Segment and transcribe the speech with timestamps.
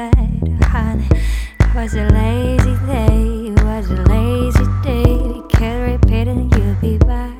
[0.00, 1.08] bed, honey.
[1.60, 5.12] It was a lazy day, it was a lazy day.
[5.34, 7.36] You can repeat and you'll be back.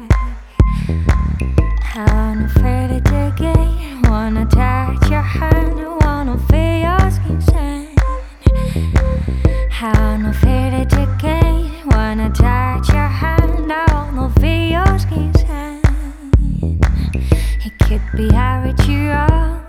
[1.95, 7.95] I wanna feel it again, wanna touch your hand, wanna feel your skin shine.
[9.83, 11.61] I wanna feel it again,
[11.93, 15.81] wanna touch your hand, I wanna feel your skin shine.
[17.67, 19.29] It could be how it's your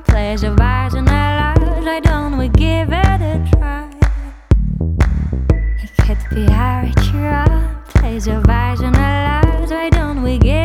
[0.09, 3.89] pleasure, vibes, and I why don't we give it a try?
[5.81, 6.41] It could be
[7.11, 7.83] you are.
[7.95, 9.65] Plays of ours and our.
[9.67, 10.60] Why don't we give